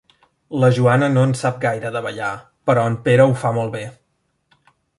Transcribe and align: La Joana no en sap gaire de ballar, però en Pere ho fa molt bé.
La 0.61 0.69
Joana 0.77 1.09
no 1.17 1.25
en 1.27 1.35
sap 1.41 1.59
gaire 1.65 1.91
de 1.97 2.01
ballar, 2.05 2.31
però 2.71 2.87
en 2.93 2.95
Pere 3.09 3.29
ho 3.29 3.37
fa 3.43 3.53
molt 3.59 3.73
bé. 3.77 3.83